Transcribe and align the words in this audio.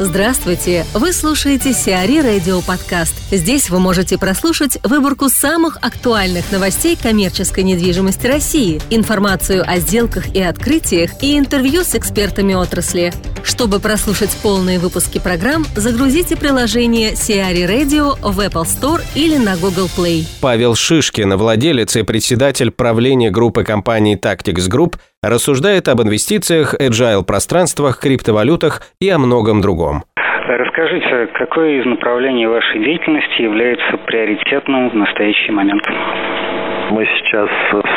Здравствуйте! 0.00 0.84
Вы 0.92 1.12
слушаете 1.12 1.72
Сиари 1.72 2.18
Радио 2.18 2.60
Подкаст. 2.62 3.14
Здесь 3.30 3.70
вы 3.70 3.78
можете 3.78 4.18
прослушать 4.18 4.76
выборку 4.82 5.28
самых 5.28 5.78
актуальных 5.82 6.50
новостей 6.50 6.98
коммерческой 7.00 7.62
недвижимости 7.62 8.26
России, 8.26 8.80
информацию 8.90 9.62
о 9.64 9.78
сделках 9.78 10.34
и 10.34 10.42
открытиях 10.42 11.22
и 11.22 11.38
интервью 11.38 11.84
с 11.84 11.94
экспертами 11.94 12.54
отрасли. 12.54 13.12
Чтобы 13.44 13.78
прослушать 13.78 14.36
полные 14.42 14.80
выпуски 14.80 15.20
программ, 15.20 15.64
загрузите 15.76 16.34
приложение 16.34 17.14
Сиари 17.14 17.62
Radio 17.62 18.18
в 18.20 18.40
Apple 18.40 18.64
Store 18.64 19.00
или 19.14 19.36
на 19.36 19.56
Google 19.56 19.88
Play. 19.96 20.26
Павел 20.40 20.74
Шишкин, 20.74 21.36
владелец 21.36 21.94
и 21.94 22.02
председатель 22.02 22.72
правления 22.72 23.30
группы 23.30 23.62
компаний 23.62 24.16
Tactics 24.16 24.68
Group, 24.68 24.96
рассуждает 25.28 25.88
об 25.88 26.02
инвестициях, 26.02 26.74
agile 26.80 27.24
пространствах, 27.24 28.00
криптовалютах 28.00 28.82
и 29.00 29.08
о 29.10 29.18
многом 29.18 29.60
другом. 29.60 30.04
Расскажите, 30.46 31.28
какое 31.34 31.80
из 31.80 31.86
направлений 31.86 32.46
вашей 32.46 32.84
деятельности 32.84 33.42
является 33.42 33.96
приоритетным 34.06 34.90
в 34.90 34.94
настоящий 34.94 35.52
момент? 35.52 35.82
Мы 36.90 37.06
сейчас 37.06 37.48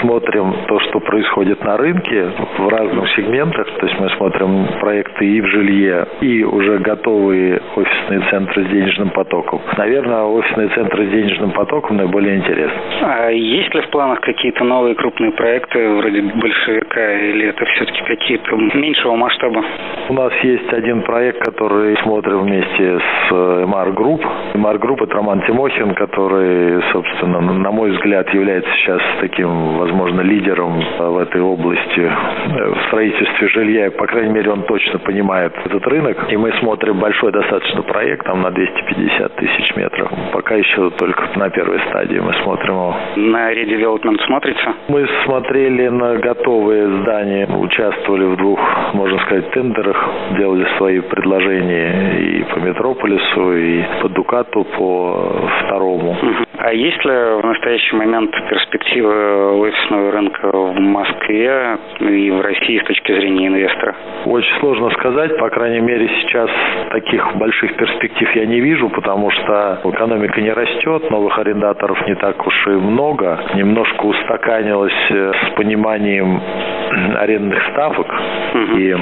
смотрим 0.02 0.54
то, 0.68 0.80
что 0.80 1.00
происходит 1.00 1.64
на 1.64 1.77
рынке 1.77 2.32
в 2.58 2.68
разных 2.68 3.10
сегментах. 3.16 3.68
То 3.80 3.86
есть 3.86 4.00
мы 4.00 4.10
смотрим 4.12 4.68
проекты 4.80 5.26
и 5.26 5.41
в 5.41 5.48
жилье, 5.48 6.08
и 6.22 6.44
уже 6.44 6.77
готовые 6.80 7.62
офисные 7.76 8.22
центры 8.30 8.66
с 8.66 8.68
денежным 8.70 9.10
потоком. 9.10 9.62
Наверное, 9.77 10.23
офисные 10.23 10.70
центры 10.70 11.08
с 11.08 11.10
денежным 11.10 11.52
потоком 11.52 11.98
наиболее 11.98 12.38
интересны. 12.38 12.77
А 13.02 13.30
есть 13.30 13.73
ли 13.73 13.82
в 13.82 13.90
планах 13.90 14.22
какие-то 14.22 14.63
новые 14.63 14.96
крупные 14.96 15.32
проекты 15.32 15.90
вроде 15.90 16.22
большевика, 16.22 17.13
или 17.13 17.48
это 17.48 17.66
все-таки 17.66 18.02
какие-то 18.04 18.55
меньшего 18.55 19.16
масштаба? 19.16 19.63
У 20.10 20.13
нас 20.13 20.34
есть 20.44 20.72
один 20.74 21.02
проект, 21.02 21.44
который 21.44 21.98
смотрим 22.04 22.41
вместе 22.41 22.99
с 22.99 23.32
MR 23.32 23.94
Group. 23.94 24.26
MR 24.54 24.79
Group– 24.79 25.04
это 25.04 25.16
Роман 25.16 25.41
Тимохин, 25.41 25.94
который, 25.96 26.82
собственно, 26.91 27.41
на 27.41 27.72
мой 27.72 27.91
взгляд, 27.91 28.34
является 28.34 28.76
сейчас 28.77 29.01
таким, 29.20 29.77
возможно, 29.77 30.21
лидером 30.21 30.81
в 30.97 31.17
этой 31.17 31.41
области 31.41 31.99
э, 31.99 32.73
в 32.73 32.87
строительстве 32.87 33.47
жилья. 33.49 33.91
По 33.91 34.07
крайней 34.07 34.33
мере, 34.33 34.51
он 34.51 34.63
точно 34.63 34.99
понимает 34.99 35.53
этот 35.65 35.85
рынок. 35.87 36.31
И 36.31 36.37
мы 36.37 36.51
смотрим 36.59 36.99
большой 36.99 37.31
достаточно 37.31 37.81
проект, 37.83 38.25
там 38.25 38.41
на 38.41 38.51
250 38.51 39.35
тысяч 39.35 39.75
метров. 39.75 40.11
Пока 40.33 40.55
еще 40.55 40.89
только 40.91 41.27
на 41.35 41.49
первой 41.49 41.79
стадии 41.89 42.20
мы 42.20 42.33
смотрим 42.43 42.73
его. 42.73 42.95
На 43.15 43.51
редевелопмент 43.51 44.21
смотрите? 44.21 44.61
Мы 44.87 45.07
смотрели 45.25 45.87
на 45.87 46.15
готовые 46.17 47.01
здания, 47.01 47.48
участвовали 47.48 48.25
в 48.25 48.37
двух, 48.37 48.59
можно 48.93 49.20
сказать, 49.20 49.49
тендерах, 49.51 50.09
делали 50.37 50.67
свои 50.77 50.99
предложения 51.01 52.20
и 52.20 52.43
по 52.43 52.59
Метрополису, 52.59 53.53
и 53.53 53.83
по 54.01 54.09
Дукату, 54.09 54.63
по 54.77 55.49
второму. 55.63 56.15
А 56.60 56.74
есть 56.74 57.05
ли 57.05 57.12
в 57.12 57.41
настоящий 57.44 57.96
момент 57.96 58.32
перспективы 58.50 59.60
офисного 59.60 60.12
рынка 60.12 60.50
в 60.52 60.80
Москве 60.80 61.77
и 62.00 62.32
в 62.32 62.41
России 62.41 62.80
с 62.80 62.84
точки 62.86 63.12
зрения 63.13 63.48
инвестора? 63.48 63.96
Очень 64.25 64.59
сложно 64.59 64.90
сказать. 64.91 65.38
По 65.38 65.50
крайней 65.50 65.81
мере, 65.81 66.09
сейчас 66.22 66.50
таких 66.90 67.35
больших 67.35 67.75
перспектив 67.75 68.35
я 68.35 68.46
не 68.47 68.59
вижу, 68.59 68.90
потому 68.90 69.30
что 69.30 69.81
экономика 69.84 70.41
не 70.41 70.52
растет, 70.52 71.09
новых 71.12 71.38
арендаторов 71.38 72.08
не 72.08 72.16
так 72.16 72.46
уж 72.46 72.68
и 72.68 72.72
много. 72.72 73.40
Немножко 73.53 74.06
устаканилось 74.06 75.12
э, 75.12 75.31
с 75.34 75.56
пониманием 75.56 76.41
арендных 77.19 77.62
ставок. 77.72 78.08
Угу. 78.08 78.78
И 78.78 78.96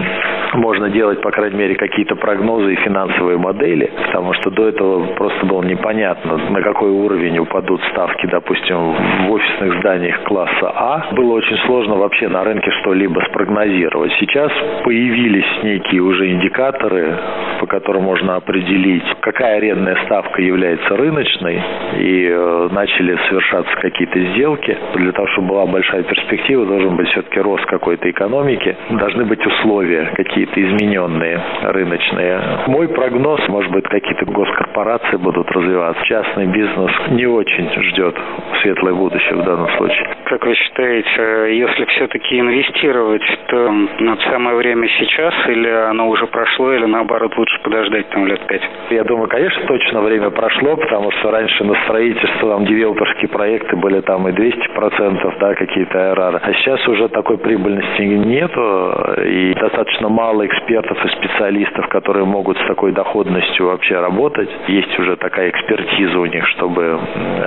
можно 0.53 0.89
делать, 0.89 1.21
по 1.21 1.31
крайней 1.31 1.57
мере, 1.57 1.75
какие-то 1.75 2.15
прогнозы 2.15 2.73
и 2.73 2.75
финансовые 2.77 3.37
модели, 3.37 3.91
потому 4.07 4.33
что 4.33 4.51
до 4.51 4.67
этого 4.67 5.05
просто 5.15 5.45
было 5.45 5.63
непонятно, 5.63 6.37
на 6.37 6.61
какой 6.61 6.89
уровень 6.89 7.39
упадут 7.39 7.81
ставки, 7.91 8.25
допустим, 8.27 8.93
в 9.27 9.31
офисных 9.31 9.79
зданиях 9.79 10.23
класса 10.23 10.71
А. 10.73 11.07
Было 11.13 11.33
очень 11.33 11.57
сложно 11.65 11.95
вообще 11.95 12.27
на 12.27 12.43
рынке 12.43 12.71
что-либо 12.81 13.21
спрогнозировать. 13.29 14.11
Сейчас 14.19 14.51
появились 14.83 15.63
некие 15.63 16.01
уже 16.01 16.31
индикаторы, 16.31 17.17
по 17.59 17.67
которым 17.67 18.03
можно 18.03 18.35
определить, 18.35 19.03
какая 19.21 19.57
арендная 19.57 19.97
ставка 20.05 20.41
является 20.41 20.95
рыночной, 20.95 21.61
и 21.97 22.27
э, 22.29 22.69
начали 22.71 23.17
совершаться 23.29 23.75
какие-то 23.77 24.19
сделки. 24.31 24.77
Для 24.95 25.11
того, 25.11 25.27
чтобы 25.27 25.49
была 25.49 25.65
большая 25.65 26.03
перспектива, 26.03 26.65
должен 26.65 26.95
быть 26.95 27.07
все-таки 27.09 27.39
рост 27.39 27.65
какой-то 27.65 28.09
экономики, 28.09 28.75
должны 28.91 29.25
быть 29.25 29.45
условия 29.45 30.11
какие-то 30.45 30.61
измененные, 30.61 31.41
рыночные. 31.63 32.41
Мой 32.67 32.87
прогноз, 32.89 33.39
может 33.47 33.71
быть, 33.71 33.85
какие-то 33.85 34.25
госкорпорации 34.25 35.17
будут 35.17 35.49
развиваться. 35.51 36.03
Частный 36.05 36.47
бизнес 36.47 36.91
не 37.09 37.25
очень 37.25 37.69
ждет 37.69 38.15
светлое 38.61 38.93
будущее 38.93 39.35
в 39.35 39.43
данном 39.43 39.69
случае. 39.77 40.07
Как 40.25 40.45
вы 40.45 40.55
считаете, 40.55 41.57
если 41.57 41.85
все-таки 41.85 42.39
инвестировать, 42.39 43.23
то 43.47 43.71
на 43.99 44.17
самое 44.29 44.57
время 44.57 44.87
сейчас 44.99 45.33
или 45.47 45.69
оно 45.69 46.09
уже 46.09 46.27
прошло, 46.27 46.73
или 46.73 46.85
наоборот 46.85 47.35
лучше 47.37 47.61
подождать 47.63 48.09
там 48.09 48.25
лет 48.27 48.45
пять? 48.47 48.63
Я 48.89 49.03
думаю, 49.03 49.27
конечно, 49.27 49.65
точно 49.67 50.01
время 50.01 50.29
прошло, 50.29 50.75
потому 50.75 51.11
что 51.11 51.31
раньше 51.31 51.63
на 51.63 51.75
строительство 51.85 52.49
там 52.51 52.65
девелоперские 52.65 53.29
проекты 53.29 53.75
были 53.75 54.01
там 54.01 54.27
и 54.27 54.31
200%, 54.31 55.39
да, 55.39 55.55
какие-то 55.55 56.11
АРР. 56.11 56.41
А 56.43 56.53
сейчас 56.53 56.87
уже 56.87 57.07
такой 57.09 57.37
прибыльности 57.37 58.01
нету, 58.01 58.93
и 59.23 59.53
достаточно 59.55 60.09
мало 60.09 60.24
экспертов 60.33 60.97
и 61.05 61.09
специалистов, 61.09 61.87
которые 61.89 62.25
могут 62.25 62.57
с 62.57 62.67
такой 62.67 62.91
доходностью 62.91 63.67
вообще 63.67 63.99
работать. 63.99 64.49
Есть 64.67 64.97
уже 64.99 65.15
такая 65.17 65.49
экспертиза 65.49 66.19
у 66.19 66.25
них, 66.25 66.47
чтобы 66.49 66.99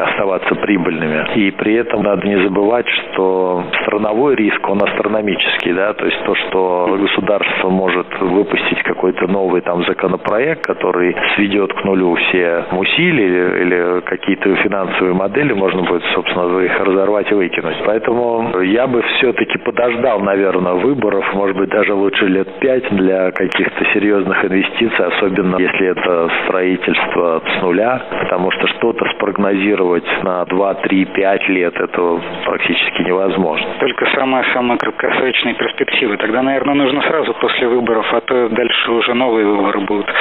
оставаться 0.08 0.54
прибыльными. 0.54 1.26
И 1.36 1.50
при 1.50 1.74
этом 1.74 2.02
надо 2.02 2.26
не 2.26 2.40
забывать, 2.42 2.86
что 2.88 3.64
страновой 3.82 4.36
риск, 4.36 4.68
он 4.68 4.82
астрономический, 4.82 5.72
да, 5.72 5.92
то 5.94 6.04
есть 6.04 6.22
то, 6.24 6.34
что 6.34 6.96
государство 7.00 7.68
может 7.68 8.06
выпустить 8.20 8.82
какой-то 8.82 9.26
новый 9.26 9.60
там 9.62 9.84
законопроект, 9.84 10.66
который 10.66 11.16
сведет 11.34 11.72
к 11.72 11.84
нулю 11.84 12.14
все 12.14 12.64
усилия 12.72 13.62
или 13.62 14.00
какие-то 14.02 14.54
финансовые 14.56 15.14
модели, 15.14 15.52
можно 15.52 15.82
будет, 15.82 16.02
собственно, 16.14 16.60
их 16.60 16.78
разорвать 16.80 17.30
и 17.30 17.34
выкинуть. 17.34 17.76
Поэтому 17.84 18.60
я 18.62 18.86
бы 18.86 19.02
все-таки 19.16 19.58
подождал, 19.58 20.20
наверное, 20.20 20.74
выборов, 20.74 21.24
может 21.34 21.56
быть, 21.56 21.70
даже 21.70 21.94
лучше 21.94 22.26
лет 22.26 22.48
пять 22.68 22.90
для 22.90 23.30
каких-то 23.30 23.82
серьезных 23.94 24.44
инвестиций, 24.44 25.06
особенно 25.06 25.56
если 25.56 25.86
это 25.86 26.30
строительство 26.44 27.42
с 27.46 27.62
нуля, 27.62 28.02
потому 28.20 28.50
что 28.50 28.66
что-то 28.66 29.06
спрогнозировать 29.14 30.04
на 30.22 30.44
2, 30.44 30.74
3, 30.74 31.04
5 31.06 31.48
лет, 31.48 31.74
это 31.74 32.20
практически 32.44 33.02
невозможно. 33.02 33.66
Только 33.80 34.04
самые-самые 34.14 34.78
краткосрочные 34.78 35.54
перспективы. 35.54 36.18
Тогда, 36.18 36.42
наверное, 36.42 36.74
нужно 36.74 37.00
сразу 37.02 37.32
после 37.40 37.68
выборов, 37.68 38.06
а 38.12 38.20
то 38.20 38.50
дальше 38.50 38.90
уже 38.90 39.14
новые 39.14 39.46
выборы 39.46 39.80
будут 39.80 40.12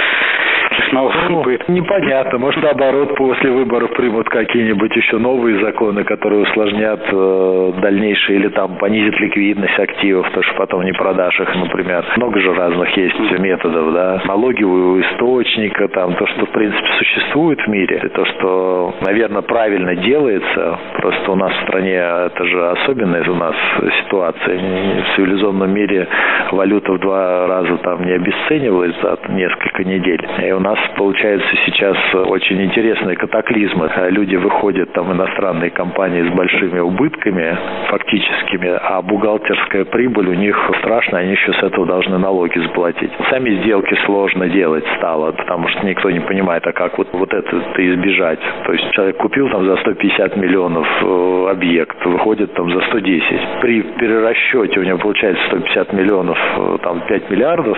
снова 0.90 1.14
ну, 1.30 1.44
будет. 1.44 1.68
Непонятно. 1.70 2.38
Может, 2.40 2.64
наоборот, 2.64 3.16
после 3.16 3.52
выборов 3.52 3.92
примут 3.92 4.30
какие-нибудь 4.30 4.96
еще 4.96 5.18
новые 5.18 5.60
законы, 5.60 6.04
которые 6.04 6.44
усложнят 6.44 7.02
э, 7.12 7.74
дальнейшее 7.82 8.40
или 8.40 8.48
там 8.50 8.78
понизят 8.78 9.20
ликвидность 9.20 9.80
активов, 9.80 10.30
то 10.32 10.42
что 10.42 10.56
потом 10.56 10.84
не 10.84 10.94
продашь 10.94 11.40
их, 11.40 11.56
например. 11.56 12.06
Много 12.18 12.40
же 12.40 12.54
разных 12.54 12.96
есть 12.98 13.20
методов, 13.40 13.94
да. 13.94 14.22
Налоги 14.26 14.64
у 14.64 15.00
источника, 15.02 15.88
там, 15.90 16.16
то, 16.16 16.26
что, 16.28 16.46
в 16.46 16.52
принципе, 16.52 16.88
существует 16.98 17.60
в 17.62 17.68
мире, 17.68 18.02
и 18.04 18.10
то, 18.10 18.26
что, 18.26 18.96
наверное, 19.02 19.42
правильно 19.42 19.96
делается. 19.96 20.80
Просто 20.96 21.32
у 21.32 21.36
нас 21.36 21.52
в 21.54 21.64
стране 21.64 21.96
это 21.96 22.46
же 22.46 22.70
особенная 22.70 23.24
у 23.30 23.36
нас 23.36 23.56
ситуация. 24.04 24.58
В 24.58 25.16
цивилизованном 25.16 25.74
мире 25.74 26.08
валюта 26.52 26.94
в 26.94 27.00
два 27.00 27.48
раза 27.48 27.78
там 27.78 28.06
не 28.06 28.14
обесценивалась 28.14 28.96
за 29.02 29.18
несколько 29.30 29.84
недель. 29.84 30.26
И 30.44 30.52
у 30.52 30.60
нас 30.68 30.80
получается 30.98 31.48
сейчас 31.66 31.98
очень 32.14 32.62
интересные 32.66 33.16
катаклизмы. 33.16 33.90
Люди 34.10 34.36
выходят, 34.36 34.92
там 34.94 35.12
иностранные 35.14 35.70
компании 35.70 36.30
с 36.30 36.34
большими 36.34 36.80
убытками 36.80 37.58
фактическими, 37.90 38.70
а 38.70 39.02
бухгалтерская 39.02 39.86
прибыль 39.86 40.28
у 40.28 40.34
них 40.34 40.58
страшная, 40.80 41.22
они 41.22 41.32
еще 41.32 41.54
с 41.54 41.64
этого 41.64 41.86
должны 41.86 42.18
налоги 42.18 42.60
заплатить. 42.60 43.12
Сами 43.30 43.62
сделки 43.62 43.96
сложно 44.06 44.50
делать 44.50 44.84
стало, 44.98 45.32
потому 45.32 45.70
что 45.70 45.86
никто 45.86 46.12
не 46.12 46.20
понимает, 46.20 46.66
а 46.68 46.74
как 46.74 46.98
вот, 46.98 47.08
вот 47.14 47.34
это 47.34 47.58
избежать. 47.78 48.40
То 48.66 48.74
есть 48.74 48.92
человек 48.92 49.18
купил 49.18 49.50
там 49.50 49.66
за 49.66 49.78
150 49.78 50.36
миллионов 50.36 50.88
э, 51.02 51.48
объект, 51.52 52.06
выходит 52.06 52.54
там 52.54 52.72
за 52.72 52.82
110. 52.88 53.62
При 53.62 53.82
перерасчете 53.82 54.80
у 54.80 54.84
него 54.84 54.98
получается 54.98 55.42
150 55.48 55.94
миллионов, 55.94 56.38
э, 56.38 56.78
там 56.84 57.02
5 57.08 57.30
миллиардов, 57.30 57.78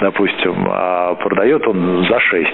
допустим, 0.00 0.66
а 0.70 1.14
продает 1.14 1.66
он 1.66 2.04
за 2.08 2.20
6, 2.20 2.50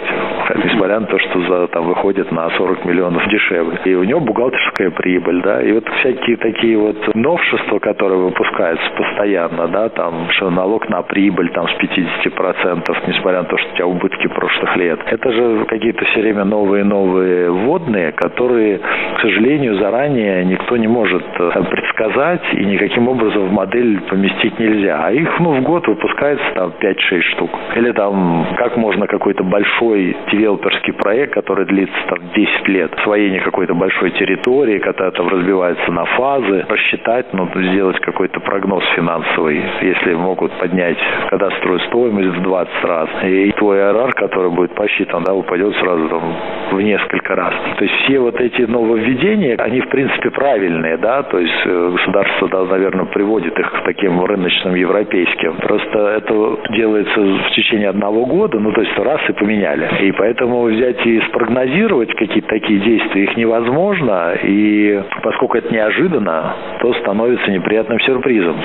несмотря 0.65 1.01
на 1.01 1.07
то, 1.07 1.19
что 1.19 1.41
за, 1.43 1.67
там 1.69 1.87
выходит 1.87 2.31
на 2.33 2.51
40 2.51 2.85
миллионов 2.85 3.27
дешевле. 3.29 3.79
И 3.85 3.95
у 3.95 4.05
него 4.05 4.21
бухгалтерская 4.21 4.91
прибыль, 4.91 5.43
да, 5.43 5.63
и 5.63 5.73
вот 5.73 5.89
всякие 6.01 6.37
такие 6.37 6.79
вот 6.79 7.15
новшества, 7.15 7.79
которые 7.79 8.21
выпускаются 8.21 8.91
постоянно, 8.97 9.69
да, 9.69 9.89
там, 9.89 10.29
что 10.31 10.51
налог 10.51 10.89
на 10.89 11.03
прибыль 11.03 11.51
там 11.51 11.67
с 11.69 11.73
50%, 11.73 12.97
несмотря 13.07 13.43
на 13.43 13.49
то, 13.49 13.57
что 13.57 13.71
у 13.71 13.75
тебя 13.75 13.87
убытки 13.87 14.27
прошлых 14.29 14.77
лет. 14.77 15.01
Это 15.07 15.33
же 15.33 15.65
какие-то 15.67 16.05
все 16.07 16.21
время 16.21 16.45
новые-новые 16.45 17.51
вводные, 17.51 18.13
которые, 18.13 18.79
к 18.79 19.21
сожалению, 19.21 19.77
заранее 19.77 20.45
никто 20.45 20.77
не 20.77 20.89
может 20.89 21.25
э, 21.39 21.63
предсказать 21.71 22.43
и 22.53 22.65
никаким 22.65 23.09
образом 23.09 23.49
в 23.49 23.53
модель 23.53 24.01
поместить 24.03 24.59
нельзя. 24.59 25.01
А 25.05 25.13
их, 25.13 25.41
ну, 25.41 25.55
в 25.55 25.63
год 25.63 25.87
выпускается 25.87 26.45
там 26.55 26.73
5-6 26.81 27.34
штук. 27.35 27.51
Или 27.77 27.93
там, 27.93 28.47
как 28.57 28.77
можно 28.77 29.07
какой-то 29.07 29.45
большой 29.45 30.17
девелоперский 30.33 30.93
проект, 30.93 31.35
который 31.35 31.67
длится 31.67 31.97
там 32.09 32.19
10 32.35 32.69
лет, 32.69 32.93
освоение 32.99 33.41
какой-то 33.41 33.75
большой 33.75 34.11
территории, 34.13 34.79
когда 34.79 35.11
там 35.11 35.29
разбивается 35.29 35.91
на 35.93 36.05
фазы, 36.05 36.65
рассчитать, 36.69 37.27
ну, 37.33 37.49
сделать 37.55 37.99
какой-то 38.01 38.41
прогноз 38.41 38.85
финансовый, 38.97 39.63
если 39.83 40.15
могут 40.15 40.53
поднять, 40.59 40.99
когда 41.31 41.51
строят 41.59 41.83
стоимость 41.83 42.39
в 42.39 42.43
20 42.43 42.85
раз. 42.85 43.09
И 43.25 43.53
твой 43.53 43.93
РР, 43.93 44.13
который 44.15 44.51
будет 44.51 44.75
посчитан, 44.75 45.25
да, 45.25 45.35
упадет 45.35 45.75
сразу 45.77 46.09
там 46.09 46.37
в 46.73 46.81
несколько 46.81 47.35
раз. 47.35 47.55
То 47.79 47.85
есть 47.85 47.95
все 48.05 48.19
вот 48.19 48.41
эти 48.41 48.63
нововведения, 48.63 49.57
они 49.57 49.81
в 49.81 49.89
принципе 49.89 50.31
правильные, 50.31 50.97
да, 50.97 51.23
то 51.23 51.39
есть 51.39 51.63
э, 51.65 51.91
государство, 51.93 52.49
да, 52.49 52.65
наверное, 52.65 53.07
приводит 53.07 53.59
их 53.59 53.71
к 53.71 53.85
таким 53.85 54.25
рыночным 54.25 54.75
европейским. 54.75 55.57
Просто 55.57 55.99
это 55.99 56.59
делается 56.71 57.24
в 57.25 57.51
течение 57.55 57.89
одного 57.89 58.27
года, 58.27 58.59
ну, 58.59 58.73
то 58.73 58.81
есть 58.81 58.97
раз 58.99 59.21
и 59.29 59.33
поменяли. 59.33 59.89
И 60.01 60.13
поэтому 60.13 60.65
взять 60.65 61.05
и 61.07 61.21
спрогнозировать 61.29 62.15
какие-то 62.15 62.49
такие 62.49 62.81
действия 62.81 63.25
их 63.25 63.37
невозможно, 63.37 64.35
и 64.43 65.03
поскольку 65.23 65.59
это 65.59 65.73
неожиданно, 65.73 66.55
то 66.81 66.93
становится 66.95 67.51
неприятным 67.51 68.01
сюрпризом. 68.01 68.57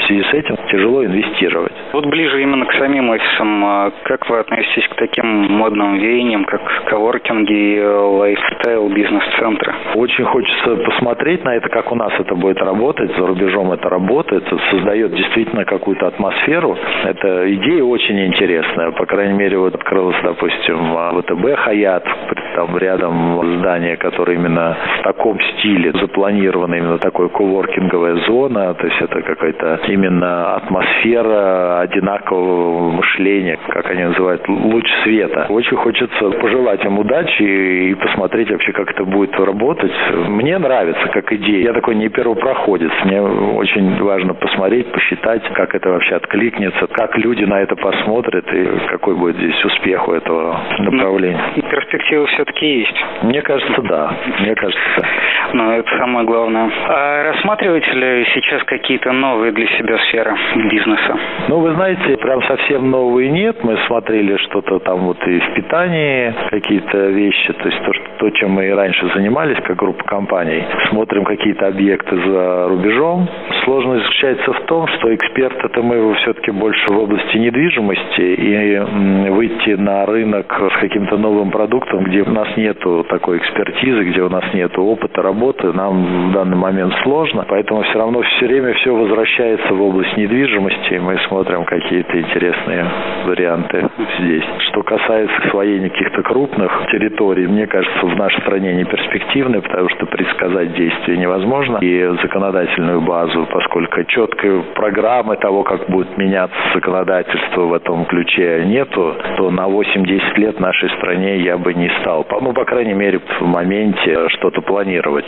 В 0.00 0.06
связи 0.06 0.22
с 0.22 0.34
этим 0.34 0.56
тяжело 0.70 1.04
инвестировать. 1.04 1.72
Вот 1.96 2.04
ближе 2.08 2.42
именно 2.42 2.66
к 2.66 2.74
самим 2.74 3.08
офисам, 3.08 3.64
а 3.64 3.90
как 4.04 4.28
вы 4.28 4.40
относитесь 4.40 4.86
к 4.88 4.96
таким 4.96 5.26
модным 5.50 5.96
веяниям, 5.96 6.44
как 6.44 6.60
коворкинги 6.84 7.80
лайфстайл 7.80 8.90
бизнес-центры? 8.90 9.74
Очень 9.94 10.26
хочется 10.26 10.76
посмотреть 10.76 11.42
на 11.42 11.56
это, 11.56 11.70
как 11.70 11.90
у 11.90 11.94
нас 11.94 12.12
это 12.18 12.34
будет 12.34 12.58
работать, 12.58 13.16
за 13.16 13.26
рубежом 13.26 13.72
это 13.72 13.88
работает, 13.88 14.44
создает 14.70 15.14
действительно 15.14 15.64
какую-то 15.64 16.08
атмосферу. 16.08 16.76
Эта 17.04 17.54
идея 17.54 17.82
очень 17.82 18.26
интересная. 18.26 18.90
По 18.90 19.06
крайней 19.06 19.38
мере, 19.38 19.56
вот 19.56 19.74
открылась, 19.74 20.18
допустим, 20.22 20.94
ВТБ 21.22 21.58
Хаят, 21.60 22.04
там 22.56 22.76
рядом 22.78 23.58
здание, 23.58 23.96
которое 23.98 24.34
именно 24.36 24.76
в 24.98 25.02
таком 25.02 25.38
стиле 25.40 25.92
запланировано, 25.92 26.74
именно 26.74 26.98
такое 26.98 27.28
коворкинговая 27.28 28.16
зона, 28.26 28.72
то 28.74 28.86
есть 28.86 29.00
это 29.00 29.20
какая-то 29.20 29.80
именно 29.88 30.56
атмосфера 30.56 31.80
одинакового 31.80 32.90
мышления, 32.92 33.58
как 33.68 33.90
они 33.90 34.04
называют, 34.04 34.48
луч 34.48 34.86
света. 35.04 35.46
Очень 35.50 35.76
хочется 35.76 36.30
пожелать 36.30 36.82
им 36.84 36.98
удачи 36.98 37.42
и 37.42 37.94
посмотреть 37.94 38.50
вообще, 38.50 38.72
как 38.72 38.90
это 38.90 39.04
будет 39.04 39.38
работать. 39.38 39.92
Мне 40.28 40.58
нравится 40.58 41.08
как 41.08 41.30
идея. 41.32 41.64
Я 41.64 41.72
такой 41.74 41.94
не 41.96 42.08
первопроходец. 42.08 42.92
Мне 43.04 43.20
очень 43.20 44.02
важно 44.02 44.32
посмотреть, 44.32 44.90
посчитать, 44.92 45.42
как 45.52 45.74
это 45.74 45.90
вообще 45.90 46.14
откликнется, 46.14 46.86
как 46.86 47.18
люди 47.18 47.44
на 47.44 47.60
это 47.60 47.76
посмотрят 47.76 48.46
и 48.52 48.66
какой 48.88 49.14
будет 49.14 49.36
здесь 49.36 49.62
успех 49.64 50.08
у 50.08 50.12
этого 50.12 50.58
направления. 50.78 51.40
И 51.56 51.60
перспективы 51.60 52.26
все-таки 52.46 52.66
есть. 52.66 53.04
Мне 53.22 53.42
кажется, 53.42 53.82
да. 53.82 54.12
Мне 54.40 54.54
кажется, 54.54 54.82
да. 54.98 55.08
Но 55.52 55.72
это 55.72 55.88
самое 55.98 56.26
главное. 56.26 56.70
А 56.88 57.32
рассматриваете 57.32 57.90
ли 57.92 58.26
сейчас 58.34 58.62
какие-то 58.64 59.12
новые 59.12 59.52
для 59.52 59.66
себя 59.78 59.98
сферы 60.08 60.34
бизнеса? 60.70 61.16
Ну, 61.48 61.60
вы 61.60 61.72
знаете, 61.74 62.16
прям 62.16 62.42
совсем 62.44 62.90
новые 62.90 63.30
нет. 63.30 63.62
Мы 63.62 63.76
смотрели 63.86 64.36
что-то 64.36 64.78
там 64.80 65.00
вот 65.00 65.18
и 65.26 65.38
в 65.38 65.54
питании, 65.54 66.34
какие-то 66.50 66.98
вещи, 67.08 67.52
то 67.52 67.68
есть 67.68 67.82
то, 67.84 67.92
что, 67.92 68.04
то, 68.18 68.30
чем 68.30 68.50
мы 68.50 68.66
и 68.66 68.70
раньше 68.70 69.08
занимались, 69.14 69.58
как 69.64 69.76
группа 69.76 70.02
компаний. 70.04 70.64
Смотрим 70.90 71.24
какие-то 71.24 71.68
объекты 71.68 72.16
за 72.16 72.68
рубежом. 72.68 73.28
Сложность 73.64 74.04
заключается 74.04 74.52
в 74.52 74.60
том, 74.66 74.86
что 74.88 75.14
эксперт 75.14 75.64
это 75.64 75.82
мы 75.82 76.14
все-таки 76.16 76.50
больше 76.50 76.92
в 76.92 76.98
области 76.98 77.36
недвижимости 77.36 78.20
и 78.20 79.30
выйти 79.30 79.70
на 79.70 80.06
рынок 80.06 80.46
с 80.76 80.80
каким-то 80.80 81.16
новым 81.16 81.50
продуктом, 81.50 82.04
где 82.04 82.22
у 82.22 82.30
нас 82.30 82.48
нету 82.56 83.04
такой 83.08 83.38
экспертизы, 83.38 84.04
где 84.04 84.22
у 84.22 84.28
нас 84.28 84.44
нету 84.54 84.82
опыта 84.82 85.22
работы, 85.22 85.72
нам 85.72 86.30
в 86.30 86.32
данный 86.32 86.56
момент 86.56 86.94
сложно. 87.02 87.44
Поэтому 87.48 87.82
все 87.82 87.98
равно 87.98 88.22
все 88.22 88.46
время 88.46 88.74
все 88.74 88.94
возвращается 88.94 89.72
в 89.74 89.82
область 89.82 90.16
недвижимости, 90.16 90.94
и 90.94 90.98
мы 90.98 91.18
смотрим 91.28 91.64
какие-то 91.64 92.18
интересные 92.18 92.86
варианты 93.26 93.88
здесь. 94.20 94.44
Что 94.70 94.82
касается 94.82 95.36
освоения 95.46 95.90
каких-то 95.90 96.22
крупных 96.22 96.86
территорий, 96.90 97.46
мне 97.46 97.66
кажется, 97.66 98.05
в 98.08 98.16
нашей 98.16 98.40
стране 98.42 98.74
не 98.74 98.84
перспективны, 98.84 99.60
потому 99.60 99.88
что 99.90 100.06
предсказать 100.06 100.74
действия 100.74 101.16
невозможно. 101.16 101.78
И 101.80 102.02
законодательную 102.22 103.00
базу, 103.00 103.46
поскольку 103.50 104.02
четкой 104.04 104.62
программы 104.74 105.36
того, 105.36 105.62
как 105.62 105.88
будет 105.88 106.16
меняться 106.16 106.56
законодательство 106.74 107.62
в 107.62 107.74
этом 107.74 108.04
ключе 108.06 108.64
нету, 108.66 109.14
то 109.36 109.50
на 109.50 109.66
8-10 109.66 110.36
лет 110.36 110.60
нашей 110.60 110.90
стране 110.90 111.38
я 111.40 111.58
бы 111.58 111.74
не 111.74 111.90
стал, 112.00 112.26
ну, 112.40 112.52
по 112.52 112.64
крайней 112.64 112.94
мере, 112.94 113.20
в 113.40 113.44
моменте 113.44 114.28
что-то 114.30 114.60
планировать. 114.62 115.26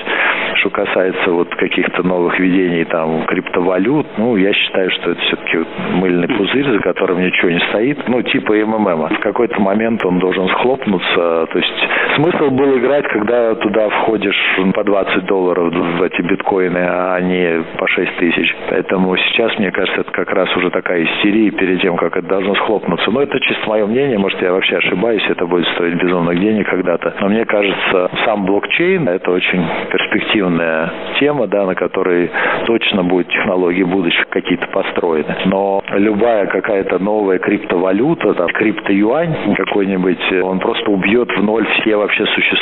Что 0.55 0.71
касается 0.71 1.31
вот 1.31 1.55
каких-то 1.55 2.03
новых 2.03 2.39
видений 2.39 2.85
там 2.85 3.25
криптовалют, 3.27 4.07
ну, 4.17 4.37
я 4.37 4.53
считаю, 4.53 4.91
что 4.91 5.11
это 5.13 5.21
все-таки 5.23 5.59
мыльный 5.93 6.29
пузырь, 6.29 6.71
за 6.73 6.79
которым 6.81 7.21
ничего 7.21 7.51
не 7.51 7.61
стоит, 7.71 8.09
ну, 8.09 8.23
типа 8.23 8.53
МММ. 8.53 9.09
В 9.17 9.21
какой-то 9.21 9.61
момент 9.61 10.05
он 10.05 10.19
должен 10.19 10.49
схлопнуться, 10.49 11.47
то 11.51 11.59
есть 11.59 11.89
смысл 12.17 12.51
был 12.51 12.68
играть, 12.77 13.07
когда 13.09 13.55
туда 13.55 13.89
входишь 13.89 14.37
по 14.75 14.85
20 14.85 15.25
долларов 15.27 15.73
в 15.73 16.03
эти 16.03 16.21
биткоины, 16.23 16.79
а 16.79 17.21
не 17.21 17.63
по 17.79 17.87
6 17.87 18.17
тысяч. 18.17 18.55
Поэтому 18.69 19.17
сейчас, 19.17 19.57
мне 19.59 19.71
кажется, 19.71 20.03
это 20.03 20.13
как 20.13 20.31
раз 20.33 20.55
уже 20.57 20.71
такая 20.71 21.05
истерия 21.05 21.51
перед 21.51 21.81
тем, 21.81 21.97
как 21.97 22.17
это 22.17 22.27
должно 22.27 22.55
схлопнуться. 22.57 23.11
Но 23.11 23.23
это 23.23 23.41
чисто 23.41 23.69
мое 23.69 23.87
мнение, 23.87 24.19
может, 24.19 24.41
я 24.43 24.53
вообще 24.53 24.77
ошибаюсь, 24.77 25.25
это 25.29 25.47
будет 25.47 25.67
стоить 25.69 25.95
безумных 25.95 26.39
денег 26.39 26.69
когда-то. 26.69 27.15
Но 27.21 27.29
мне 27.29 27.45
кажется, 27.45 28.11
сам 28.25 28.45
блокчейн– 28.45 29.09
это 29.09 29.31
очень 29.31 29.65
перспективная 29.91 30.93
тема, 31.21 31.47
да, 31.47 31.65
на 31.65 31.75
которой 31.75 32.31
точно 32.67 33.03
будет 33.05 33.29
технологии 33.29 33.85
будущих 33.85 34.29
какие-то 34.29 34.67
построены. 34.69 35.37
Но 35.47 35.83
любая 35.93 36.47
какая-то 36.47 36.99
новая 36.99 37.39
криптовалюта, 37.39 38.35
там, 38.35 38.49
криптоюань 38.49 39.55
какой-нибудь, 39.57 40.33
он 40.43 40.59
просто 40.59 40.91
убьет 40.91 41.31
в 41.31 41.43
ноль 41.43 41.67
все 41.81 41.97
вообще 41.97 42.27
существующие 42.27 42.58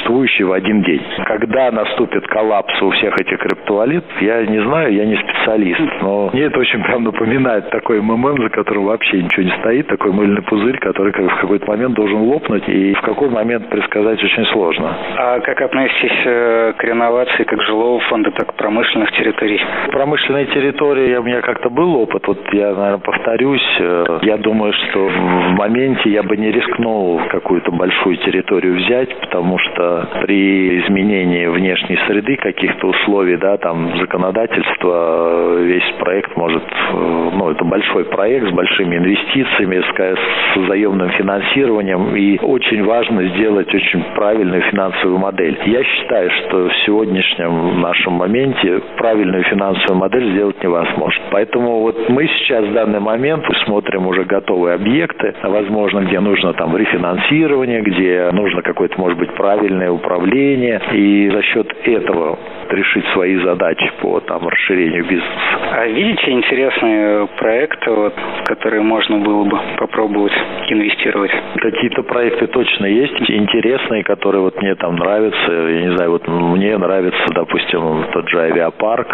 в 0.47 0.53
один 0.53 0.83
день. 0.83 1.03
Когда 1.25 1.71
наступит 1.71 2.27
коллапс 2.29 2.81
у 2.83 2.91
всех 2.91 3.19
этих 3.21 3.39
криптовалют, 3.39 4.05
я 4.21 4.45
не 4.47 4.61
знаю, 4.63 4.93
я 4.93 5.05
не 5.05 5.17
специалист, 5.17 5.81
но 6.03 6.31
мне 6.33 6.45
это 6.45 6.59
очень 6.59 6.83
прям 6.83 7.05
напоминает 7.05 7.71
такой 7.71 8.01
МММ, 8.01 8.43
за 8.43 8.49
которым 8.51 8.87
вообще 8.87 9.23
ничего 9.23 9.43
не 9.43 9.53
стоит, 9.61 9.87
такой 9.89 10.13
мыльный 10.13 10.43
пузырь, 10.43 10.79
который 10.79 11.13
в 11.13 11.41
какой-то 11.41 11.67
момент 11.67 11.95
должен 11.95 12.21
лопнуть, 12.23 12.69
и 12.69 12.95
в 12.95 13.01
какой 13.03 13.29
момент 13.31 13.69
предсказать 13.69 14.23
очень 14.23 14.45
сложно. 14.47 14.97
А 15.17 15.41
как 15.41 15.61
относитесь 15.61 16.23
э, 16.25 16.73
к 16.77 16.85
реновации 16.85 17.45
как 17.45 17.61
жилого 17.63 18.01
фонда, 18.01 18.31
так 18.33 18.51
и 18.51 18.57
промышленных 18.57 19.13
территорий? 19.13 19.61
Промышленные 19.91 20.47
территории, 20.47 21.17
у 21.17 21.23
меня 21.23 21.41
как-то 21.41 21.71
был 21.71 21.97
опыт, 21.97 22.27
вот 22.27 22.39
я, 22.53 22.75
наверное, 22.75 22.99
повторюсь, 22.99 23.77
э, 23.81 24.19
я 24.23 24.37
думаю, 24.37 24.73
что 24.73 25.09
в 25.09 25.51
моменте 25.57 26.11
я 26.11 26.23
бы 26.23 26.37
не 26.37 26.51
рискнул 26.51 27.21
какую-то 27.31 27.71
большую 27.73 28.17
территорию 28.19 28.77
взять, 28.77 29.15
потому 29.21 29.59
что 29.59 29.86
при 30.23 30.81
изменении 30.81 31.47
внешней 31.47 31.99
среды, 32.07 32.37
каких-то 32.37 32.89
условий, 32.89 33.37
да, 33.37 33.57
там 33.59 33.97
законодательство, 33.99 35.59
весь 35.61 35.91
проект 35.99 36.37
может, 36.37 36.63
ну, 36.93 37.51
это 37.51 37.65
большой 37.65 38.05
проект 38.05 38.49
с 38.49 38.53
большими 38.53 38.97
инвестициями, 38.97 39.81
с, 39.81 40.17
с 40.55 40.69
заемным 40.69 41.11
финансированием, 41.11 42.15
и 42.17 42.39
очень 42.39 42.85
важно 42.85 43.27
сделать 43.29 43.73
очень 43.75 44.03
правильную 44.15 44.63
финансовую 44.63 45.19
модель. 45.19 45.59
Я 45.67 45.83
считаю, 45.85 46.31
что 46.31 46.69
в 46.69 46.77
сегодняшнем 46.85 47.81
нашем 47.81 48.15
моменте 48.15 48.81
правильную 48.97 49.45
финансовую 49.45 49.99
модель 49.99 50.33
сделать 50.33 50.63
невозможно. 50.63 51.25
Поэтому 51.31 51.81
вот 51.81 52.09
мы 52.09 52.27
сейчас 52.27 52.65
в 52.65 52.73
данный 52.73 53.01
момент 53.01 53.45
смотрим 53.65 54.07
уже 54.07 54.25
готовые 54.25 54.75
объекты, 54.75 55.35
возможно, 55.43 56.01
где 56.01 56.21
нужно 56.21 56.53
там 56.55 56.77
рефинансирование, 56.77 57.83
где 57.83 58.31
нужно 58.33 58.63
какое-то, 58.63 58.99
может 59.01 59.19
быть, 59.19 59.33
правильное 59.77 59.91
управление, 59.91 60.81
и 60.95 61.31
за 61.31 61.43
счет 61.43 61.67
этого 61.85 62.39
решить 62.73 63.05
свои 63.13 63.37
задачи 63.39 63.91
по 64.01 64.21
там, 64.21 64.47
расширению 64.49 65.05
бизнеса. 65.05 65.31
А 65.73 65.87
видите 65.87 66.31
интересные 66.31 67.27
проекты, 67.39 67.91
вот, 67.91 68.15
в 68.15 68.45
которые 68.45 68.83
можно 68.83 69.19
было 69.19 69.45
бы 69.45 69.59
попробовать 69.79 70.33
инвестировать? 70.69 71.31
Какие-то 71.57 72.03
проекты 72.03 72.47
точно 72.47 72.87
есть, 72.87 73.31
интересные, 73.31 74.05
которые 74.05 74.43
вот 74.43 74.61
мне 74.61 74.75
там 74.75 74.97
нравятся. 74.97 75.53
Я 75.53 75.83
не 75.83 75.97
знаю, 75.97 76.11
вот 76.13 76.27
мне 76.29 76.77
нравится, 76.77 77.25
допустим, 77.35 78.05
тот 78.13 78.29
же 78.29 78.41
авиапарк, 78.41 79.09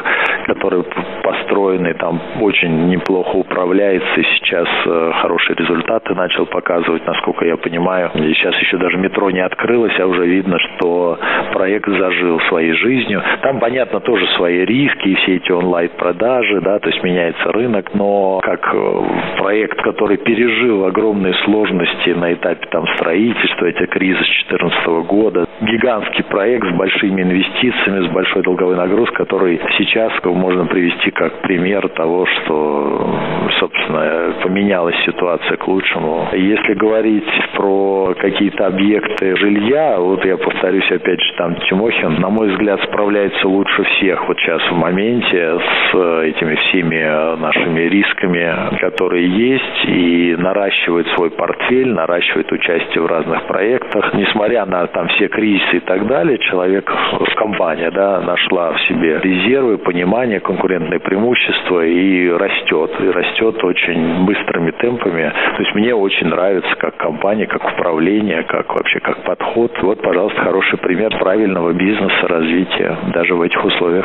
который 0.47 0.85
построенный, 1.23 1.94
там 1.94 2.21
очень 2.40 2.88
неплохо 2.88 3.37
управляется 3.37 4.21
и 4.21 4.25
сейчас 4.37 4.68
э, 4.87 5.12
хорошие 5.21 5.56
результаты 5.56 6.14
начал 6.14 6.47
показывать, 6.47 7.06
насколько 7.06 7.44
я 7.44 7.56
понимаю. 7.56 8.11
И 8.14 8.35
сейчас 8.35 8.54
еще 8.56 8.78
даже 8.78 8.99
метро 8.99 9.30
не 9.30 9.40
открылось, 9.40 9.99
а 9.99 10.06
уже 10.06 10.26
видно, 10.26 10.59
что 10.59 11.18
проект 11.52 11.88
зажил 11.88 12.40
своей 12.49 12.73
жизнью. 12.73 13.23
Там, 13.42 13.58
понятно, 13.58 13.99
тоже 13.99 14.25
свои 14.37 14.64
риски 14.64 15.08
и 15.08 15.14
все 15.16 15.37
эти 15.37 15.50
онлайн-продажи, 15.50 16.61
да, 16.61 16.78
то 16.78 16.88
есть 16.88 17.02
меняется 17.02 17.50
рынок, 17.50 17.92
но 17.92 18.38
как 18.40 18.72
э, 18.72 19.02
проект, 19.37 19.82
который 19.82 20.16
пережил 20.18 20.84
огромные 20.84 21.34
сложности 21.44 22.11
на 22.11 22.34
этапе 22.34 22.64
там 22.70 22.87
строительства, 22.94 23.66
эти 23.66 23.84
кризис 23.87 24.25
2014 24.49 24.87
года, 25.08 25.49
гигантский 25.61 26.22
проект 26.25 26.68
с 26.68 26.76
большими 26.76 27.22
инвестициями, 27.22 28.06
с 28.06 28.12
большой 28.12 28.42
долговой 28.44 28.76
нагрузкой, 28.76 29.16
который 29.16 29.61
сейчас 29.76 30.12
можно 30.22 30.66
привести 30.66 31.11
как 31.11 31.42
пример 31.42 31.88
того, 31.88 32.26
что, 32.26 33.18
собственно, 33.58 34.34
поменялась 34.40 34.96
ситуация 35.04 35.56
к 35.56 35.66
лучшему. 35.66 36.28
Если 36.32 36.75
говорить 36.75 37.26
про 37.56 38.14
какие-то 38.20 38.68
объекты 38.68 39.37
жилья, 39.37 39.99
вот 39.99 40.25
я 40.25 40.37
повторюсь 40.37 40.88
опять 40.92 41.20
же, 41.20 41.32
там 41.37 41.56
Тимохин, 41.68 42.20
на 42.20 42.30
мой 42.30 42.50
взгляд, 42.52 42.80
справляется 42.84 43.31
лучше 43.44 43.84
всех 43.84 44.28
вот 44.28 44.38
сейчас 44.38 44.62
в 44.70 44.74
моменте 44.74 45.58
с 45.58 45.94
этими 46.24 46.54
всеми 46.54 47.36
нашими 47.36 47.80
рисками, 47.82 48.78
которые 48.78 49.28
есть, 49.28 49.84
и 49.86 50.36
наращивает 50.38 51.06
свой 51.16 51.30
портфель, 51.30 51.92
наращивает 51.92 52.50
участие 52.52 53.02
в 53.02 53.06
разных 53.06 53.46
проектах. 53.46 54.14
Несмотря 54.14 54.64
на 54.66 54.86
там 54.86 55.08
все 55.08 55.28
кризисы 55.28 55.76
и 55.76 55.80
так 55.80 56.06
далее, 56.06 56.38
человек, 56.38 56.90
компания, 57.36 57.90
да, 57.90 58.20
нашла 58.20 58.72
в 58.72 58.80
себе 58.82 59.18
резервы, 59.18 59.78
понимание, 59.78 60.40
конкурентные 60.40 61.00
преимущества 61.00 61.84
и 61.84 62.28
растет. 62.28 62.90
И 63.00 63.10
растет 63.10 63.62
очень 63.64 64.24
быстрыми 64.24 64.70
темпами. 64.72 65.32
То 65.56 65.62
есть 65.62 65.74
мне 65.74 65.94
очень 65.94 66.28
нравится 66.28 66.74
как 66.76 66.96
компания, 66.96 67.46
как 67.46 67.64
управление, 67.72 68.42
как 68.44 68.74
вообще 68.74 69.00
как 69.00 69.24
подход. 69.24 69.72
Вот, 69.82 70.00
пожалуйста, 70.02 70.40
хороший 70.40 70.78
пример 70.78 71.10
правильного 71.18 71.72
бизнеса, 71.72 72.28
развития 72.28 72.96
даже 73.22 73.34
в 73.36 73.42
этих 73.42 73.64
условиях 73.64 74.04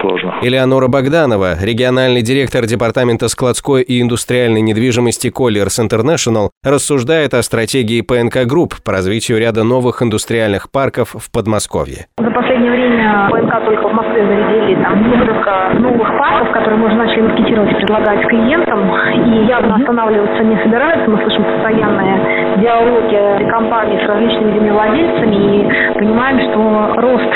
сложно. 0.00 0.34
Элеонора 0.42 0.88
Богданова, 0.88 1.54
региональный 1.62 2.22
директор 2.22 2.66
департамента 2.66 3.28
складской 3.28 3.82
и 3.82 4.02
индустриальной 4.02 4.60
недвижимости 4.60 5.28
Colliers 5.28 5.78
International, 5.78 6.50
рассуждает 6.64 7.34
о 7.34 7.42
стратегии 7.42 8.00
ПНК 8.00 8.44
Group 8.46 8.74
по 8.84 8.90
развитию 8.92 9.38
ряда 9.38 9.62
новых 9.62 10.02
индустриальных 10.02 10.70
парков 10.72 11.14
в 11.14 11.30
Подмосковье. 11.30 12.06
За 12.18 12.30
последнее 12.30 12.72
время 12.72 13.28
ПНК 13.30 13.64
только 13.64 13.88
в 13.88 13.92
Москве 13.92 14.26
зарядили 14.26 14.82
там 14.82 15.10
несколько 15.10 15.70
новых 15.78 16.08
парков, 16.18 16.50
которые 16.50 16.80
мы 16.80 16.86
уже 16.88 16.96
начали 16.96 17.20
маркетировать, 17.22 17.76
предлагать 17.76 18.26
клиентам, 18.26 18.80
и 19.30 19.46
явно 19.46 19.76
останавливаться 19.76 20.42
не 20.42 20.56
собираются. 20.62 21.08
Мы 21.08 21.22
слышим 21.22 21.44
постоянные 21.44 22.56
диалоги 22.58 23.48
компаний 23.48 23.98
с 24.02 24.08
различными 24.08 24.58
землевладельцами 24.58 25.36
и 25.36 25.98
понимаем, 25.98 26.40
что 26.50 27.00
рост 27.00 27.30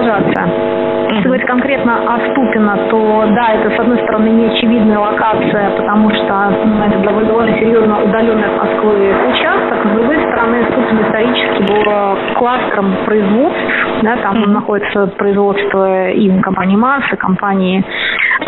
продолжаться. 0.00 0.80
Если 1.10 1.24
говорить 1.24 1.46
конкретно 1.46 2.14
о 2.14 2.30
Ступино, 2.30 2.78
то 2.88 3.26
да, 3.34 3.52
это 3.54 3.74
с 3.74 3.80
одной 3.80 3.98
стороны 3.98 4.28
не 4.28 4.46
очевидная 4.46 4.98
локация, 4.98 5.70
потому 5.76 6.08
что 6.10 6.50
ну, 6.64 6.84
это 6.84 6.98
довольно 7.00 7.58
серьезно 7.58 8.04
удаленный 8.04 8.46
от 8.46 8.56
Москвы 8.58 9.12
участок. 9.32 9.86
С 9.86 9.90
другой 9.90 10.18
стороны, 10.18 10.64
Ступино 10.70 11.00
исторически 11.02 11.62
был 11.62 12.34
кластером 12.36 12.94
производств. 13.04 13.86
Да, 14.02 14.16
там 14.18 14.36
mm-hmm. 14.36 14.50
находится 14.50 15.06
производство 15.18 16.08
и 16.10 16.40
компании 16.40 16.76
Марс, 16.76 17.12
и 17.12 17.16
компании 17.16 17.84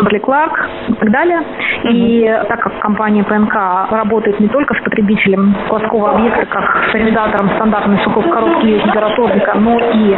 Брэдли 0.03 0.19
Кларк 0.19 0.69
и 0.89 0.93
так 0.93 1.11
далее. 1.11 1.39
Mm-hmm. 1.39 1.91
И 1.91 2.25
так 2.47 2.59
как 2.59 2.79
компания 2.79 3.23
ПНК 3.23 3.91
работает 3.91 4.39
не 4.39 4.47
только 4.47 4.75
с 4.75 4.83
потребителем 4.83 5.55
складского 5.65 6.11
объекта, 6.11 6.45
как 6.45 6.89
с 6.91 6.95
организатором 6.95 7.49
стандартной 7.55 7.99
сухой 8.03 8.23
коробки 8.29 8.65
или 8.65 8.79
температурника, 8.79 9.53
но 9.55 9.79
и 9.79 10.17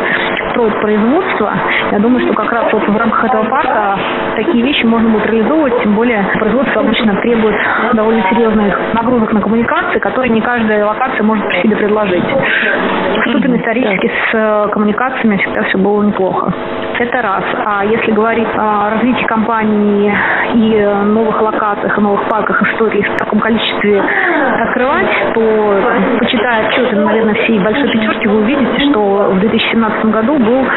строит 0.52 0.80
производство, 0.82 1.54
я 1.92 2.00
думаю, 2.00 2.26
что 2.26 2.34
как 2.34 2.52
раз 2.52 2.72
вот 2.72 2.88
в 2.88 2.98
рамках 2.98 3.26
этого 3.26 3.44
парка 3.46 4.00
такие 4.36 4.64
вещи 4.64 4.86
можно 4.86 5.10
будет 5.10 5.26
реализовывать, 5.28 5.82
тем 5.84 5.96
более 5.96 6.24
производство 6.40 6.82
обычно 6.82 7.16
требует 7.22 7.56
довольно 7.94 8.24
серьезных 8.30 8.78
нагрузок 8.94 9.34
на 9.34 9.42
коммуникации, 9.42 10.00
которые 10.00 10.32
не 10.32 10.42
каждая 10.42 10.86
локация 10.86 11.24
может 11.24 11.46
себе 11.62 11.76
предложить. 11.76 12.24
Ступень 13.28 13.58
исторически 13.58 14.08
с 14.08 14.34
э, 14.34 14.70
коммуникациями 14.72 15.38
всегда 15.38 15.64
все 15.64 15.78
было 15.78 16.04
неплохо. 16.04 16.54
Это 16.98 17.22
раз. 17.22 17.44
А 17.66 17.84
если 17.84 18.12
говорить 18.12 18.48
о 18.56 18.90
развитии 18.90 19.26
компании 19.26 20.14
и 20.54 20.86
новых 21.06 21.42
локациях, 21.42 21.98
новых 21.98 22.24
парках, 22.30 22.62
и 22.62 22.66
ли 22.86 23.00
их 23.00 23.08
в 23.08 23.18
таком 23.18 23.40
количестве 23.40 24.02
открывать, 24.62 25.34
то, 25.34 25.84
почитая 26.20 26.68
отчеты, 26.68 26.96
наверное, 26.96 27.34
всей 27.44 27.60
большой 27.60 27.90
пятерки, 27.90 28.28
вы 28.28 28.38
увидите, 28.42 28.90
что 28.90 29.32
в 29.34 29.40
2017 29.40 30.06
году 30.06 30.38
был 30.38 30.68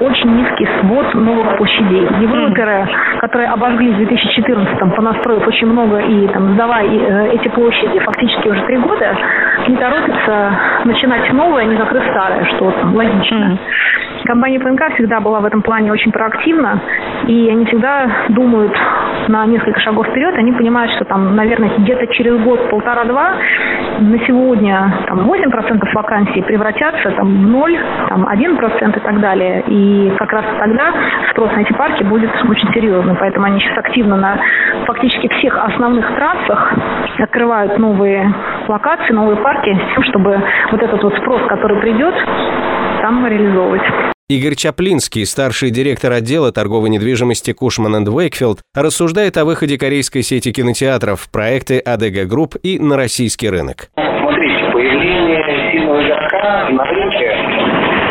очень 0.00 0.36
низкий 0.36 0.68
ввод 0.80 1.14
новых 1.14 1.56
площадей. 1.56 2.06
Девелоперы, 2.20 2.88
которые 3.20 3.48
обожгли 3.48 3.92
в 3.92 3.96
2014 3.96 4.94
понастроив 4.94 5.46
очень 5.46 5.66
много 5.66 5.98
и 5.98 6.28
там, 6.28 6.54
сдавая 6.54 6.86
э, 6.86 7.32
эти 7.34 7.48
площади 7.48 7.98
фактически 7.98 8.48
уже 8.48 8.62
три 8.62 8.76
года, 8.78 9.16
не 9.66 9.76
торопятся 9.76 10.52
начинать 10.84 11.32
новое, 11.32 11.64
не 11.64 11.76
закрыв 11.76 12.04
старое, 12.10 12.44
что 12.44 12.70
там, 12.70 12.94
логично. 12.94 13.58
Компания 14.28 14.60
ПНК 14.60 14.92
всегда 14.92 15.20
была 15.20 15.40
в 15.40 15.46
этом 15.46 15.62
плане 15.62 15.90
очень 15.90 16.12
проактивна, 16.12 16.78
и 17.26 17.48
они 17.48 17.64
всегда 17.64 18.26
думают 18.28 18.76
на 19.26 19.46
несколько 19.46 19.80
шагов 19.80 20.06
вперед, 20.06 20.34
они 20.36 20.52
понимают, 20.52 20.92
что 20.92 21.06
там, 21.06 21.34
наверное, 21.34 21.70
где-то 21.78 22.06
через 22.08 22.38
год, 22.42 22.68
полтора-два, 22.68 23.36
на 24.00 24.18
сегодня 24.26 24.92
там 25.06 25.20
8% 25.20 25.94
вакансии 25.94 26.42
превратятся 26.42 27.10
там, 27.12 27.26
в 27.26 27.48
0, 27.48 27.78
там, 28.10 28.28
1% 28.28 28.96
и 28.98 29.00
так 29.00 29.20
далее. 29.20 29.64
И 29.66 30.12
как 30.18 30.30
раз 30.30 30.44
тогда 30.58 30.92
спрос 31.30 31.50
на 31.52 31.60
эти 31.60 31.72
парки 31.72 32.02
будет 32.02 32.30
очень 32.50 32.70
серьезный. 32.74 33.16
Поэтому 33.18 33.46
они 33.46 33.60
сейчас 33.60 33.78
активно 33.78 34.16
на 34.16 34.38
фактически 34.84 35.28
всех 35.38 35.56
основных 35.56 36.06
трассах 36.14 36.74
открывают 37.18 37.78
новые 37.78 38.30
локации, 38.68 39.14
новые 39.14 39.38
парки, 39.38 39.74
с 39.74 39.94
тем, 39.94 40.02
чтобы 40.04 40.38
вот 40.70 40.82
этот 40.82 41.02
вот 41.02 41.16
спрос, 41.16 41.40
который 41.48 41.78
придет, 41.78 42.14
там 43.00 43.26
реализовывать. 43.26 43.82
Игорь 44.30 44.56
Чаплинский, 44.56 45.24
старший 45.24 45.70
директор 45.70 46.12
отдела 46.12 46.52
торговой 46.52 46.90
недвижимости 46.90 47.54
Cushman & 47.54 48.08
Wakefield, 48.10 48.60
рассуждает 48.76 49.38
о 49.38 49.46
выходе 49.46 49.78
корейской 49.78 50.20
сети 50.20 50.52
кинотеатров 50.52 51.18
в 51.18 51.32
проекты 51.32 51.78
ADG 51.78 52.28
Group 52.28 52.56
и 52.62 52.78
на 52.78 52.98
российский 52.98 53.48
рынок. 53.48 53.88
Смотрите, 53.96 54.68
появление 54.70 55.72
сильного 55.72 56.04
игрока 56.04 56.68
на 56.68 56.84
рынке 56.84 57.28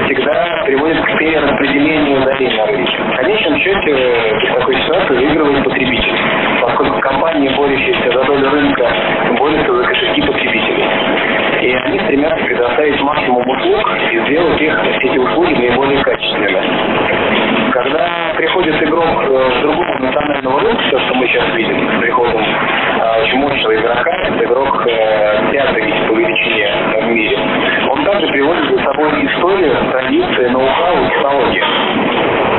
всегда 0.10 0.66
приводит 0.66 0.98
к 1.06 1.20
перераспределению 1.20 2.20
на 2.26 2.66
рынке. 2.66 2.98
В 2.98 3.16
конечном 3.16 3.60
счете 3.62 3.94
в 3.94 4.58
такой 4.58 4.74
ситуации 4.74 5.14
выигрывает 5.22 5.64
потребитель, 5.66 6.18
поскольку 6.64 7.00
компании, 7.00 7.56
борющиеся 7.56 8.10
за 8.10 8.26
долю 8.26 8.50
рынка, 8.50 8.90
борются 9.38 9.72
за 9.72 9.84
кошельки 9.86 10.22
потребителей. 10.26 10.86
И 11.62 11.70
они 11.74 12.00
стремятся 12.00 12.44
предоставить 12.44 13.02
максимум 13.02 13.48
услуг 13.48 13.86
их, 14.62 14.80
эти 15.02 15.18
услуги 15.18 15.54
наиболее 15.54 16.02
качественными. 16.04 17.72
Когда 17.72 18.34
приходит 18.36 18.82
игрок 18.84 19.24
э, 19.24 19.52
с 19.58 19.62
другого 19.62 19.98
национального 20.00 20.60
рынка, 20.62 20.84
то, 20.92 21.00
что 21.00 21.16
мы 21.16 21.28
сейчас 21.28 21.54
видим 21.56 21.90
с 21.90 22.02
приходом 22.02 22.42
э, 22.42 23.22
очень 23.22 23.40
мощного 23.40 23.76
игрока, 23.76 24.12
это 24.12 24.44
игрок 24.44 24.88
э, 24.88 25.52
пятый 25.52 25.94
по 26.08 26.14
величине 26.14 26.72
в 27.02 27.08
мире, 27.08 27.40
он 27.90 28.04
также 28.04 28.28
приводит 28.28 28.70
за 28.70 28.84
собой 28.84 29.10
историю, 29.26 29.76
традиции, 29.92 30.48
ноу-хау 30.50 31.08
технологии. 31.10 31.64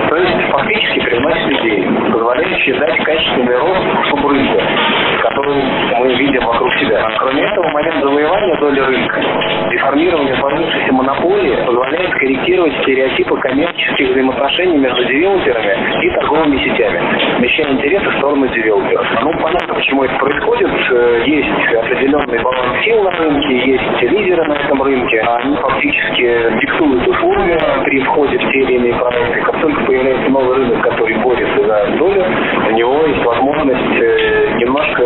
То 0.09 0.17
есть 0.17 0.51
фактически 0.51 1.01
привносит 1.01 1.47
людей, 1.47 1.87
позволяющие 2.11 2.75
дать 2.77 2.97
качественный 3.05 3.57
рост 3.59 4.09
субрынку, 4.09 4.61
который 5.21 5.63
мы 5.99 6.15
видим 6.15 6.45
вокруг 6.45 6.73
себя. 6.77 7.07
Кроме 7.19 7.43
этого, 7.43 7.69
момент 7.69 8.03
завоевания 8.49 8.57
доли 8.57 8.81
рынка 8.81 9.39
формирование 9.79 10.37
сложившейся 10.37 10.93
монополии 10.93 11.57
позволяет 11.65 12.11
корректировать 12.13 12.75
стереотипы 12.83 13.37
коммерческих 13.41 14.11
взаимоотношений 14.11 14.79
между 14.79 15.05
девелоперами 15.05 16.05
и 16.05 16.11
торговыми 16.11 16.59
сетями, 16.59 17.01
смещая 17.39 17.73
интересы 17.73 18.09
в 18.11 18.19
сторону 18.19 18.49
девелоперов. 18.49 19.07
Ну, 19.23 19.33
понятно, 19.41 19.75
почему 19.75 20.05
это 20.05 20.15
происходит. 20.17 20.71
Э, 20.91 21.23
есть 21.27 21.75
определенный 21.75 22.43
баланс 22.43 22.85
сил 22.85 23.03
на 23.03 23.11
рынке, 23.11 23.71
есть 23.71 24.03
лидеры 24.03 24.45
на 24.45 24.55
этом 24.55 24.83
рынке. 24.83 25.21
Они 25.21 25.57
фактически 25.57 26.59
диктуют 26.61 27.07
условия 27.09 27.59
при 27.85 28.01
входе 28.01 28.39
в 28.39 28.51
те 28.51 28.59
или 28.59 28.75
иные 28.75 28.95
проекты. 28.95 29.41
Как 29.43 29.61
только 29.61 29.85
появляется 29.85 30.31
новый 30.31 30.57
рынок, 30.57 30.83
который 30.83 31.17
борется 31.19 31.67
за 31.67 31.97
долю, 31.99 32.25
у 32.69 32.73
него 32.73 33.07
есть 33.07 33.25
возможность 33.25 34.03
э, 34.03 34.55
немножко 34.59 35.05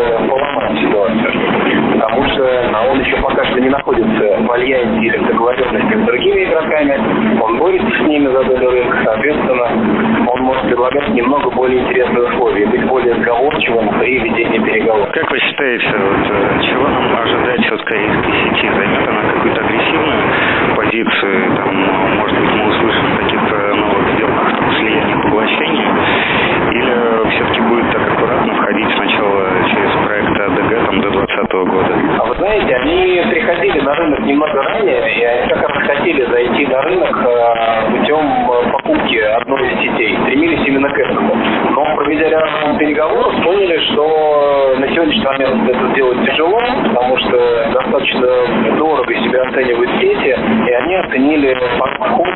что 2.73 2.91
он 2.91 3.01
еще 3.01 3.17
пока 3.17 3.45
что 3.45 3.61
не 3.61 3.69
находится 3.69 4.39
в 4.41 4.53
альянсе 4.53 5.07
или 5.07 5.17
в 5.19 5.27
договоренности 5.27 5.95
с 5.95 6.07
другими 6.07 6.45
игроками, 6.45 7.41
он 7.41 7.59
борется 7.59 7.91
с 7.91 8.01
ними 8.01 8.27
за 8.27 8.45
долю 8.45 8.71
рынка, 8.71 8.99
соответственно, 9.05 9.67
он 10.27 10.41
может 10.43 10.63
предлагать 10.63 11.09
немного 11.11 11.51
более 11.51 11.81
интересные 11.81 12.25
условия, 12.29 12.67
быть 12.67 12.85
более 12.87 13.15
сговорчивым 13.17 13.89
при 13.99 14.19
ведении 14.19 14.59
переговоров. 14.59 15.11
Как 15.13 15.31
вы 15.31 15.39
считаете, 15.39 15.97
вот, 15.99 16.31
э, 16.31 16.61
чего 16.63 16.89
нам 16.89 17.17
ожидать 17.21 17.73
от 17.73 17.83
корейской 17.83 18.33
сети? 18.33 18.71
Займет 18.75 19.09
она 19.09 19.23
какую-то 19.33 19.61
агрессивную 19.61 20.23
позицию? 20.77 21.57
Там, 21.57 21.75
может 22.19 22.39
быть, 22.39 22.51
мы 22.53 22.69
услышим 22.69 23.17
каких-то 23.19 23.75
новых 23.75 24.15
сделках 24.17 24.57
там, 24.57 24.73
слияния, 24.73 25.17
поглощения? 25.23 25.93
Или 26.73 27.31
все-таки 27.31 27.61
будет 27.61 27.91
так 27.93 28.13
аккуратно 28.13 28.55
входить 28.55 28.89
сначала 28.97 29.49
через 29.69 29.91
проект 30.07 30.41
АДГ 30.41 30.87
там, 30.87 31.01
до 31.01 31.11
2020 31.63 31.69
года? 31.69 31.95
А 32.19 32.25
вы 32.27 32.35
знаете, 32.37 32.75
они 32.75 33.23
приходили 33.31 33.81
на 33.81 33.95
рынок 33.95 34.21
немного 34.21 34.63
ранее, 34.63 35.19
и 35.19 35.25
они 35.25 35.49
как 35.49 35.69
раз 35.69 35.87
хотели 35.87 36.25
зайти 36.27 36.67
на 36.67 36.83
рынок 36.83 37.17
э, 37.17 37.91
путем 37.91 38.51
э, 38.51 38.73
покупки 38.73 39.17
одной 39.17 39.73
из 39.73 39.81
сетей, 39.81 40.19
стремились 40.23 40.67
именно 40.67 40.89
к 40.89 40.99
этому. 40.99 41.35
Проведя 42.13 42.29
ряд 42.29 42.79
переговоров, 42.79 43.33
поняли, 43.43 43.79
что 43.91 44.75
на 44.77 44.87
сегодняшний 44.89 45.25
момент 45.25 45.67
это 45.67 45.93
сделать 45.93 46.23
тяжело, 46.27 46.61
потому 46.85 47.17
что 47.17 47.71
достаточно 47.73 48.29
дорого 48.77 49.15
себя 49.15 49.43
оценивают 49.45 49.91
сети, 49.93 50.37
и 50.69 50.73
они 50.73 50.95
оценили 50.97 51.57
подход 51.79 52.29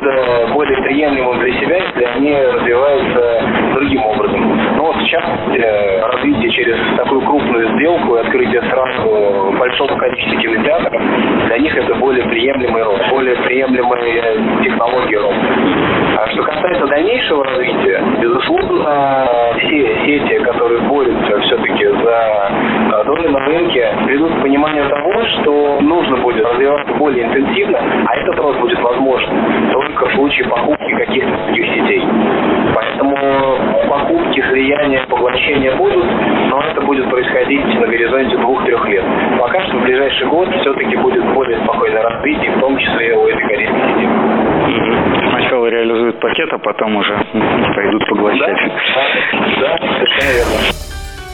более 0.53 0.81
приемлемым 0.81 1.39
для 1.41 1.53
себя, 1.59 1.77
если 1.77 2.03
они 2.05 2.35
развиваются 2.35 3.41
другим 3.75 4.03
образом. 4.03 4.77
Но 4.77 4.93
сейчас 5.01 5.23
э, 5.55 6.01
развитие 6.01 6.51
через 6.53 6.77
такую 6.97 7.21
крупную 7.21 7.77
сделку 7.77 8.15
и 8.15 8.21
открытие 8.21 8.63
сразу 8.63 9.53
большого 9.59 9.95
количества 9.95 10.41
кинотеатров, 10.41 11.01
для 11.45 11.57
них 11.59 11.77
это 11.77 11.93
более 11.95 12.25
приемлемый 12.25 12.81
рост, 12.81 13.09
более 13.11 13.35
приемлемые 13.43 14.63
технологии 14.63 15.15
роста. 15.17 15.86
А 16.17 16.27
что 16.29 16.41
касается 16.41 16.87
дальнейшего 16.87 17.43
развития, 17.43 18.03
безусловно, 18.19 19.53
все 19.59 19.95
сети, 20.03 20.39
которые 20.39 20.81
борются 20.81 21.39
все-таки 21.41 21.85
за 21.85 22.49
э, 22.49 23.03
доли 23.05 23.27
на 23.27 23.39
рынке, 23.45 23.93
придут 24.03 24.33
к 24.33 24.41
пониманию 24.41 24.89
того, 24.89 25.23
что 25.25 25.79
нужно 25.79 26.17
будет 26.17 26.43
развиваться 26.43 26.91
более 26.95 27.27
интенсивно, 27.27 27.79
а 28.07 28.15
этот 28.15 28.35
рост 28.39 28.59
будет 28.59 28.81
возможен 28.81 29.29
только 29.71 30.07
в 30.07 30.13
случае 30.15 30.47
покупки 30.47 30.91
каких-то 30.95 31.37
других 31.45 31.65
сетей. 31.67 32.03
Поэтому 32.73 33.15
покупки, 33.87 34.43
слияния, 34.49 35.05
поглощения 35.07 35.75
будут, 35.75 36.05
но 36.49 36.61
это 36.61 36.81
будет 36.81 37.07
происходить 37.11 37.79
на 37.79 37.85
горизонте 37.85 38.37
двух-трех 38.37 38.89
лет. 38.89 39.03
Пока 39.39 39.61
что 39.61 39.77
в 39.77 39.83
ближайший 39.83 40.25
год 40.29 40.49
все-таки 40.61 40.95
будет 40.95 41.23
более 41.35 41.59
спокойное 41.59 42.01
развитие, 42.01 42.53
в 42.53 42.59
том 42.59 42.75
числе 42.75 43.15
у 43.15 43.27
этой 43.27 43.43
корейской 43.43 43.81
сети. 43.81 44.36
Сначала 45.67 45.83
реализуют 45.83 46.19
пакет, 46.19 46.49
а 46.51 46.57
потом 46.59 46.95
уже 46.95 47.13
пойдут 47.75 48.07
поглощать. 48.09 48.57
Да, 49.59 49.77
да, 49.77 49.77
совершенно 49.95 50.33
верно. 50.33 50.73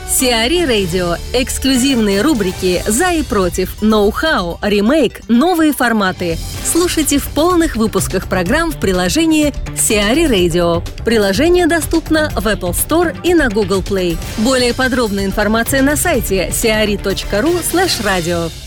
Сиари 0.08 0.66
Радио. 0.66 1.16
Эксклюзивные 1.34 2.22
рубрики 2.22 2.82
«За 2.86 3.12
и 3.14 3.24
против», 3.24 3.82
«Ноу-хау», 3.82 4.60
«Ремейк», 4.62 5.22
«Новые 5.28 5.74
форматы». 5.74 6.36
Слушайте 6.64 7.18
в 7.18 7.34
полных 7.34 7.76
выпусках 7.76 8.30
программ 8.30 8.72
в 8.72 8.80
приложении 8.80 9.54
Сиари 9.76 10.26
Radio. 10.26 10.84
Приложение 11.04 11.68
доступно 11.68 12.30
в 12.36 12.46
Apple 12.46 12.72
Store 12.72 13.16
и 13.24 13.34
на 13.34 13.50
Google 13.50 13.82
Play. 13.82 14.18
Более 14.44 14.74
подробная 14.76 15.26
информация 15.26 15.82
на 15.82 15.96
сайте 15.96 16.50
siari.ru 16.50 17.54
slash 17.62 18.04
radio. 18.04 18.63